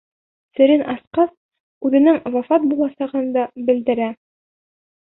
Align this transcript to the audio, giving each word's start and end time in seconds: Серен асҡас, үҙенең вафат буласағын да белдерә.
Серен 0.59 0.81
асҡас, 0.93 1.29
үҙенең 1.89 2.19
вафат 2.39 2.67
буласағын 2.75 3.31
да 3.39 3.47
белдерә. 3.71 4.13